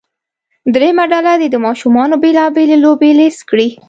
دریمه 0.73 1.05
ډله 1.13 1.33
دې 1.41 1.47
د 1.51 1.57
ماشومانو 1.65 2.15
بیلا 2.23 2.45
بېلې 2.55 2.77
لوبې 2.83 3.09
لیست 3.19 3.41
کړي. 3.49 3.69